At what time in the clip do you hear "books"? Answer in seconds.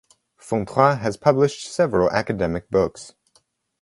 2.71-3.13